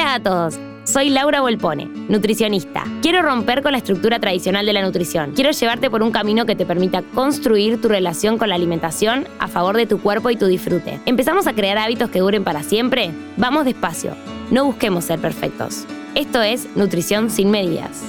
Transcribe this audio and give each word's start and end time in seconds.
Hola 0.00 0.14
a 0.14 0.22
todos. 0.22 0.54
Soy 0.84 1.10
Laura 1.10 1.40
Volpone, 1.40 1.86
nutricionista. 2.08 2.84
Quiero 3.02 3.20
romper 3.20 3.64
con 3.64 3.72
la 3.72 3.78
estructura 3.78 4.20
tradicional 4.20 4.64
de 4.64 4.72
la 4.72 4.82
nutrición. 4.82 5.32
Quiero 5.34 5.50
llevarte 5.50 5.90
por 5.90 6.04
un 6.04 6.12
camino 6.12 6.46
que 6.46 6.54
te 6.54 6.64
permita 6.64 7.02
construir 7.02 7.80
tu 7.80 7.88
relación 7.88 8.38
con 8.38 8.48
la 8.48 8.54
alimentación 8.54 9.26
a 9.40 9.48
favor 9.48 9.76
de 9.76 9.86
tu 9.86 10.00
cuerpo 10.00 10.30
y 10.30 10.36
tu 10.36 10.46
disfrute. 10.46 11.00
¿Empezamos 11.04 11.48
a 11.48 11.52
crear 11.52 11.78
hábitos 11.78 12.10
que 12.10 12.20
duren 12.20 12.44
para 12.44 12.62
siempre? 12.62 13.10
Vamos 13.36 13.64
despacio. 13.64 14.14
No 14.52 14.66
busquemos 14.66 15.04
ser 15.04 15.18
perfectos. 15.18 15.84
Esto 16.14 16.42
es 16.42 16.68
Nutrición 16.76 17.28
sin 17.28 17.50
medidas. 17.50 18.04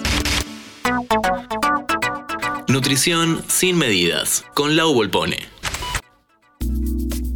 Nutrición 2.68 3.42
sin 3.48 3.80
medidas, 3.80 4.46
con 4.54 4.76
Lau 4.76 4.94
Volpone. 4.94 5.59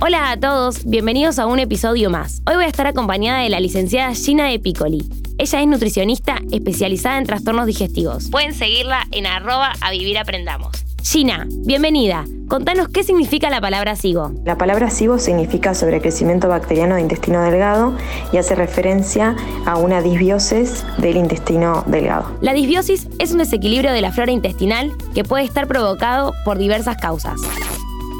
Hola 0.05 0.31
a 0.31 0.37
todos, 0.37 0.83
bienvenidos 0.83 1.39
a 1.39 1.45
un 1.45 1.59
episodio 1.59 2.09
más. 2.09 2.41
Hoy 2.45 2.55
voy 2.55 2.65
a 2.65 2.67
estar 2.67 2.87
acompañada 2.87 3.39
de 3.39 3.47
la 3.47 3.61
licenciada 3.61 4.13
Gina 4.13 4.49
de 4.49 4.59
Piccoli. 4.59 5.07
Ella 5.37 5.61
es 5.61 5.65
nutricionista 5.67 6.41
especializada 6.51 7.19
en 7.19 7.25
trastornos 7.25 7.67
digestivos. 7.67 8.29
Pueden 8.29 8.53
seguirla 8.53 9.07
en 9.11 9.25
arroba 9.27 9.71
a 9.79 9.91
vivir 9.91 10.17
aprendamos. 10.17 10.75
Gina, 11.03 11.47
bienvenida. 11.49 12.25
Contanos 12.49 12.89
qué 12.89 13.05
significa 13.05 13.49
la 13.49 13.61
palabra 13.61 13.95
SIBO. 13.95 14.33
La 14.43 14.57
palabra 14.57 14.89
SIBO 14.89 15.19
significa 15.19 15.73
sobrecrecimiento 15.73 16.49
bacteriano 16.49 16.95
de 16.95 17.01
intestino 17.01 17.41
delgado 17.41 17.95
y 18.33 18.37
hace 18.37 18.55
referencia 18.55 19.37
a 19.65 19.77
una 19.77 20.01
disbiosis 20.01 20.83
del 20.97 21.15
intestino 21.15 21.85
delgado. 21.87 22.29
La 22.41 22.51
disbiosis 22.51 23.07
es 23.19 23.31
un 23.31 23.37
desequilibrio 23.37 23.93
de 23.93 24.01
la 24.01 24.11
flora 24.11 24.33
intestinal 24.33 24.91
que 25.15 25.23
puede 25.23 25.45
estar 25.45 25.65
provocado 25.65 26.33
por 26.43 26.57
diversas 26.57 26.97
causas. 26.97 27.39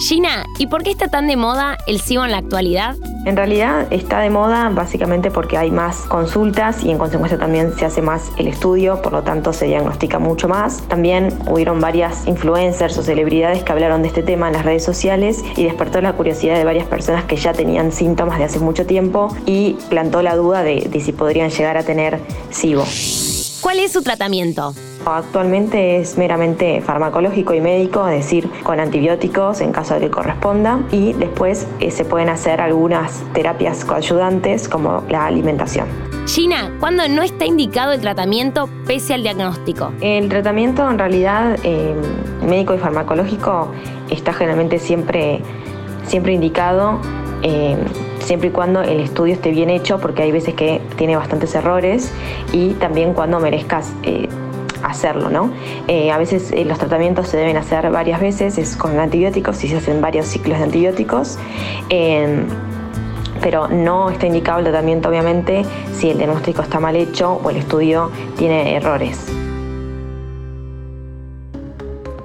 Gina, 0.05 0.45
¿y 0.59 0.67
por 0.67 0.83
qué 0.83 0.91
está 0.91 1.07
tan 1.07 1.27
de 1.27 1.37
moda 1.37 1.77
el 1.87 2.01
SIBO 2.01 2.25
en 2.25 2.31
la 2.31 2.37
actualidad? 2.39 2.97
En 3.25 3.37
realidad 3.37 3.87
está 3.89 4.19
de 4.19 4.29
moda 4.29 4.67
básicamente 4.67 5.31
porque 5.31 5.57
hay 5.57 5.71
más 5.71 5.95
consultas 5.95 6.83
y 6.83 6.91
en 6.91 6.97
consecuencia 6.97 7.39
también 7.39 7.73
se 7.79 7.85
hace 7.85 8.01
más 8.01 8.29
el 8.37 8.49
estudio, 8.49 9.01
por 9.01 9.13
lo 9.13 9.23
tanto 9.23 9.53
se 9.53 9.65
diagnostica 9.65 10.19
mucho 10.19 10.49
más. 10.49 10.81
También 10.89 11.29
hubieron 11.49 11.79
varias 11.79 12.27
influencers 12.27 12.97
o 12.97 13.03
celebridades 13.03 13.63
que 13.63 13.71
hablaron 13.71 14.01
de 14.01 14.09
este 14.09 14.23
tema 14.23 14.47
en 14.47 14.53
las 14.55 14.65
redes 14.65 14.83
sociales 14.83 15.41
y 15.55 15.63
despertó 15.63 16.01
la 16.01 16.11
curiosidad 16.11 16.57
de 16.57 16.65
varias 16.65 16.85
personas 16.85 17.23
que 17.23 17.37
ya 17.37 17.53
tenían 17.53 17.93
síntomas 17.93 18.39
de 18.39 18.43
hace 18.43 18.59
mucho 18.59 18.85
tiempo 18.85 19.33
y 19.45 19.77
plantó 19.87 20.21
la 20.21 20.35
duda 20.35 20.63
de, 20.63 20.81
de 20.81 20.99
si 20.99 21.13
podrían 21.13 21.49
llegar 21.49 21.77
a 21.77 21.83
tener 21.83 22.19
SIBO. 22.49 22.83
¿Cuál 23.61 23.79
es 23.79 23.93
su 23.93 24.01
tratamiento? 24.01 24.73
Actualmente 25.05 25.97
es 25.97 26.17
meramente 26.17 26.81
farmacológico 26.81 27.53
y 27.53 27.61
médico, 27.61 28.07
es 28.07 28.15
decir, 28.15 28.49
con 28.63 28.79
antibióticos 28.79 29.61
en 29.61 29.71
caso 29.71 29.95
de 29.95 30.01
que 30.01 30.09
corresponda, 30.09 30.79
y 30.91 31.13
después 31.13 31.67
eh, 31.79 31.91
se 31.91 32.05
pueden 32.05 32.29
hacer 32.29 32.61
algunas 32.61 33.23
terapias 33.33 33.83
coayudantes 33.85 34.69
como 34.69 35.03
la 35.09 35.25
alimentación. 35.25 35.87
Gina, 36.25 36.71
¿cuándo 36.79 37.07
no 37.09 37.21
está 37.21 37.45
indicado 37.45 37.91
el 37.91 37.99
tratamiento 37.99 38.69
pese 38.87 39.13
al 39.13 39.23
diagnóstico? 39.23 39.91
El 39.99 40.29
tratamiento 40.29 40.89
en 40.89 40.97
realidad 40.97 41.57
eh, 41.63 41.93
médico 42.47 42.73
y 42.73 42.77
farmacológico 42.77 43.69
está 44.09 44.31
generalmente 44.31 44.79
siempre, 44.79 45.41
siempre 46.07 46.33
indicado. 46.33 46.99
Eh, 47.45 47.75
siempre 48.19 48.47
y 48.47 48.51
cuando 48.51 48.81
el 48.81 49.01
estudio 49.01 49.33
esté 49.33 49.51
bien 49.51 49.69
hecho, 49.69 49.99
porque 49.99 50.23
hay 50.23 50.31
veces 50.31 50.53
que 50.53 50.79
tiene 50.95 51.17
bastantes 51.17 51.53
errores, 51.55 52.09
y 52.53 52.69
también 52.75 53.13
cuando 53.13 53.41
merezcas 53.41 53.91
hacerlo, 54.93 55.29
¿no? 55.29 55.51
Eh, 55.87 56.11
a 56.11 56.17
veces 56.17 56.51
eh, 56.51 56.65
los 56.65 56.77
tratamientos 56.77 57.27
se 57.27 57.37
deben 57.37 57.57
hacer 57.57 57.89
varias 57.91 58.21
veces, 58.21 58.57
es 58.57 58.75
con 58.75 58.99
antibióticos 58.99 59.63
y 59.63 59.67
se 59.67 59.77
hacen 59.77 60.01
varios 60.01 60.27
ciclos 60.27 60.57
de 60.57 60.63
antibióticos. 60.63 61.37
Em, 61.89 62.45
pero 63.41 63.67
no 63.67 64.09
está 64.09 64.25
indicado 64.27 64.59
el 64.59 64.65
tratamiento 64.65 65.09
obviamente 65.09 65.65
si 65.93 66.09
el 66.09 66.17
diagnóstico 66.17 66.61
está 66.61 66.79
mal 66.79 66.95
hecho 66.95 67.41
o 67.43 67.49
el 67.49 67.57
estudio 67.57 68.09
tiene 68.37 68.75
errores. 68.75 69.27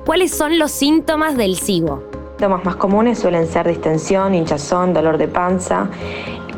¿Cuáles 0.06 0.30
son 0.30 0.58
los 0.58 0.70
síntomas 0.70 1.36
del 1.36 1.56
SIBO? 1.56 2.03
Los 2.12 2.31
síntomas 2.31 2.65
más 2.65 2.76
comunes 2.76 3.19
suelen 3.19 3.47
ser 3.47 3.66
distensión, 3.66 4.34
hinchazón, 4.34 4.94
dolor 4.94 5.19
de 5.19 5.28
panza, 5.28 5.91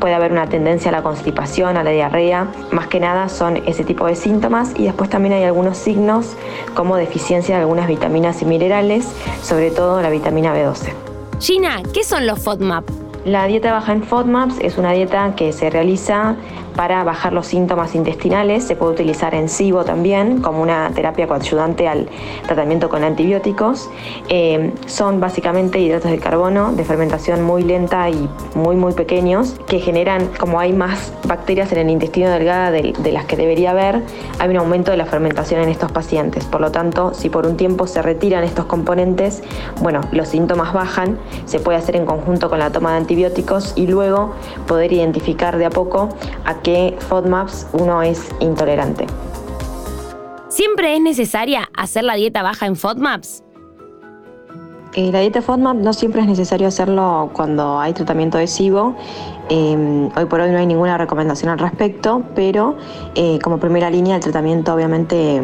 puede 0.01 0.15
haber 0.15 0.33
una 0.33 0.49
tendencia 0.49 0.89
a 0.89 0.93
la 0.93 1.03
constipación, 1.03 1.77
a 1.77 1.85
la 1.85 1.91
diarrea. 1.91 2.49
Más 2.73 2.89
que 2.89 2.99
nada 2.99 3.29
son 3.29 3.59
ese 3.67 3.85
tipo 3.85 4.07
de 4.07 4.17
síntomas 4.17 4.73
y 4.77 4.85
después 4.85 5.11
también 5.11 5.35
hay 5.35 5.45
algunos 5.45 5.77
signos 5.77 6.35
como 6.75 6.97
deficiencia 6.97 7.57
de 7.57 7.61
algunas 7.61 7.87
vitaminas 7.87 8.43
y 8.43 8.47
minerales, 8.47 9.07
sobre 9.43 9.71
todo 9.71 10.03
la 10.03 10.11
vitamina 10.11 10.55
B12. 10.55 10.93
Gina, 11.39 11.83
¿qué 11.95 12.03
son 12.03 12.27
los 12.27 12.41
FODMAP? 12.41 12.85
La 13.25 13.47
dieta 13.47 13.73
baja 13.73 13.93
en 13.93 14.03
FODMAPs 14.03 14.59
es 14.61 14.79
una 14.79 14.93
dieta 14.93 15.35
que 15.37 15.53
se 15.53 15.69
realiza 15.69 16.37
para 16.77 17.05
bajar 17.05 17.33
los 17.33 17.47
síntomas 17.47 17.95
intestinales. 17.95 18.65
Se 18.65 18.77
puede 18.77 18.93
utilizar 18.93 19.35
en 19.35 19.49
SIBO 19.49 19.85
también 19.85 20.41
como 20.41 20.63
una 20.63 20.91
terapia 20.95 21.27
coayudante 21.27 21.89
al 21.89 22.09
tratamiento 22.47 22.89
con 22.89 23.05
antibióticos. 23.05 23.91
Eh, 24.29 24.73
son 24.87 25.21
básicamente 25.21 25.79
hidratos 25.81 26.11
de 26.11 26.19
carbono 26.19 26.73
de 26.73 26.85
fermentación 26.85 27.43
muy 27.43 27.63
lenta 27.63 28.09
y 28.11 28.29
muy 28.55 28.77
muy 28.77 28.93
pequeños 28.93 29.57
que 29.67 29.81
generan, 29.81 30.29
como 30.39 30.61
hay 30.61 30.73
más 30.73 31.13
bacterias 31.25 31.73
en 31.73 31.79
el 31.79 31.91
intestino 31.91 32.31
delgado 32.31 32.73
de, 32.73 32.93
de 32.99 33.13
las 33.13 33.25
que 33.25 33.37
debería 33.37 33.71
haber, 33.71 34.03
hay 34.39 34.49
un 34.49 34.57
aumento 34.57 34.91
de 34.91 34.97
la 34.97 35.07
fermentación 35.07 35.61
en 35.61 35.69
estos 35.69 35.93
pacientes. 35.93 36.45
Por 36.45 36.61
lo 36.61 36.71
tanto, 36.71 37.15
si 37.15 37.29
por 37.29 37.47
un 37.47 37.57
tiempo 37.57 37.87
se 37.87 38.03
retiran 38.03 38.45
estos 38.45 38.65
componentes, 38.67 39.43
bueno, 39.81 40.01
los 40.13 40.29
síntomas 40.29 40.73
bajan, 40.73 41.19
se 41.45 41.61
puede 41.61 41.79
hacer 41.79 41.97
en 41.97 42.07
conjunto 42.07 42.49
con 42.49 42.59
la 42.59 42.71
toma 42.71 42.93
de 42.93 42.99
antibióticos 42.99 43.73
y 43.77 43.87
luego 43.87 44.33
poder 44.67 44.93
identificar 44.93 45.57
de 45.59 45.67
a 45.67 45.71
poco 45.71 46.09
a 46.61 46.63
qué 46.63 46.97
FODMAPs 47.09 47.67
uno 47.73 48.03
es 48.03 48.29
intolerante. 48.41 49.07
¿Siempre 50.49 50.95
es 50.95 51.01
necesaria 51.01 51.69
hacer 51.75 52.05
la 52.05 52.15
dieta 52.15 52.43
baja 52.43 52.67
en 52.67 52.77
FODMAPs? 52.77 53.45
Eh, 54.95 55.13
la 55.13 55.21
dieta 55.21 55.41
FODMAP 55.41 55.77
no 55.77 55.93
siempre 55.93 56.21
es 56.21 56.27
necesario 56.27 56.67
hacerlo 56.67 57.31
cuando 57.33 57.79
hay 57.79 57.93
tratamiento 57.93 58.39
de 58.39 58.47
SIBO. 58.47 58.97
Eh, 59.49 60.09
hoy 60.17 60.25
por 60.27 60.41
hoy 60.41 60.51
no 60.51 60.59
hay 60.59 60.67
ninguna 60.67 60.99
recomendación 60.99 61.51
al 61.51 61.59
respecto, 61.59 62.23
pero 62.35 62.77
eh, 63.15 63.39
como 63.43 63.59
primera 63.59 63.89
línea 63.89 64.17
el 64.17 64.23
tratamiento 64.23 64.75
obviamente 64.75 65.41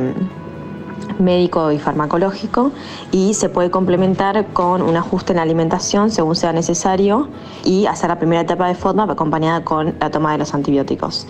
médico 1.19 1.73
y 1.73 1.79
farmacológico 1.79 2.73
y 3.13 3.35
se 3.35 3.49
puede 3.49 3.71
complementar 3.71 4.47
con 4.53 4.83
un 4.83 4.97
ajuste 4.97 5.33
en 5.33 5.37
la 5.37 5.43
alimentación 5.43 6.11
según 6.11 6.37
sea 6.37 6.53
necesario 6.53 7.29
y 7.65 7.87
hacer 7.87 8.09
la 8.09 8.19
primera 8.19 8.43
etapa 8.43 8.69
de 8.69 8.75
FODMAP 8.75 9.11
acompañada 9.11 9.65
con 9.65 9.95
la 10.01 10.11
toma 10.11 10.33
de 10.33 10.39
los 10.39 10.55
antibióticos 10.55 11.27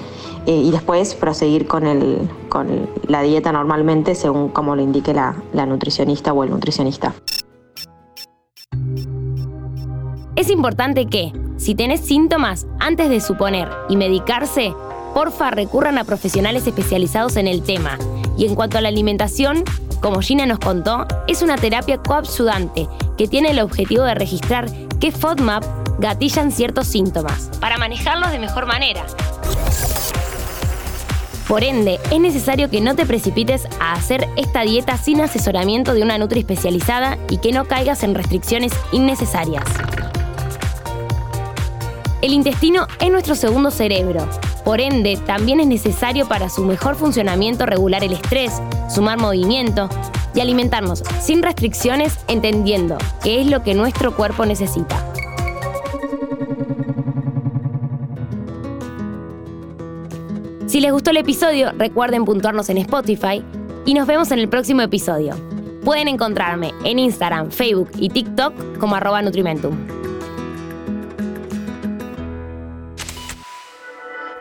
eh, 0.46 0.52
y 0.52 0.70
después 0.70 1.14
proseguir 1.14 1.66
con, 1.66 1.86
el, 1.86 2.28
con 2.48 2.88
la 3.08 3.22
dieta 3.22 3.52
normalmente 3.52 4.14
según 4.14 4.48
como 4.48 4.76
lo 4.76 4.82
indique 4.82 5.14
la, 5.14 5.36
la 5.52 5.66
nutricionista 5.66 6.32
o 6.32 6.44
el 6.44 6.50
nutricionista. 6.50 7.14
Es 10.36 10.50
importante 10.50 11.06
que, 11.06 11.32
si 11.56 11.74
tenés 11.74 12.00
síntomas, 12.00 12.66
antes 12.78 13.08
de 13.08 13.22
suponer 13.22 13.70
y 13.88 13.96
medicarse, 13.96 14.74
porfa 15.14 15.50
recurran 15.50 15.96
a 15.96 16.04
profesionales 16.04 16.66
especializados 16.66 17.36
en 17.36 17.46
el 17.46 17.62
tema. 17.62 17.96
Y 18.36 18.46
en 18.46 18.54
cuanto 18.54 18.78
a 18.78 18.80
la 18.80 18.88
alimentación, 18.88 19.64
como 20.00 20.20
Gina 20.20 20.46
nos 20.46 20.58
contó, 20.58 21.06
es 21.26 21.42
una 21.42 21.56
terapia 21.56 21.98
coabsudante 21.98 22.88
que 23.16 23.28
tiene 23.28 23.50
el 23.50 23.60
objetivo 23.60 24.04
de 24.04 24.14
registrar 24.14 24.70
qué 25.00 25.10
FODMAP 25.10 25.64
gatillan 25.98 26.52
ciertos 26.52 26.86
síntomas, 26.86 27.50
para 27.60 27.78
manejarlos 27.78 28.30
de 28.30 28.38
mejor 28.38 28.66
manera. 28.66 29.04
Por 31.48 31.62
ende, 31.62 32.00
es 32.10 32.20
necesario 32.20 32.68
que 32.68 32.80
no 32.80 32.96
te 32.96 33.06
precipites 33.06 33.66
a 33.78 33.92
hacer 33.92 34.28
esta 34.36 34.62
dieta 34.62 34.96
sin 34.96 35.20
asesoramiento 35.20 35.94
de 35.94 36.02
una 36.02 36.18
nutri 36.18 36.40
especializada 36.40 37.18
y 37.30 37.38
que 37.38 37.52
no 37.52 37.66
caigas 37.66 38.02
en 38.02 38.16
restricciones 38.16 38.72
innecesarias. 38.90 39.64
El 42.26 42.32
intestino 42.32 42.88
es 43.00 43.08
nuestro 43.08 43.36
segundo 43.36 43.70
cerebro. 43.70 44.28
Por 44.64 44.80
ende, 44.80 45.16
también 45.16 45.60
es 45.60 45.68
necesario 45.68 46.26
para 46.26 46.48
su 46.48 46.64
mejor 46.64 46.96
funcionamiento 46.96 47.66
regular 47.66 48.02
el 48.02 48.14
estrés, 48.14 48.50
sumar 48.92 49.16
movimiento 49.16 49.88
y 50.34 50.40
alimentarnos 50.40 51.04
sin 51.20 51.40
restricciones 51.40 52.18
entendiendo 52.26 52.98
qué 53.22 53.40
es 53.40 53.46
lo 53.46 53.62
que 53.62 53.74
nuestro 53.74 54.16
cuerpo 54.16 54.44
necesita. 54.44 55.06
Si 60.66 60.80
les 60.80 60.90
gustó 60.90 61.10
el 61.10 61.18
episodio, 61.18 61.70
recuerden 61.78 62.24
puntuarnos 62.24 62.68
en 62.70 62.78
Spotify 62.78 63.44
y 63.84 63.94
nos 63.94 64.08
vemos 64.08 64.32
en 64.32 64.40
el 64.40 64.48
próximo 64.48 64.82
episodio. 64.82 65.36
Pueden 65.84 66.08
encontrarme 66.08 66.74
en 66.82 66.98
Instagram, 66.98 67.52
Facebook 67.52 67.90
y 67.96 68.08
TikTok 68.08 68.78
como 68.80 68.96
arroba 68.96 69.22
Nutrimentum. 69.22 70.05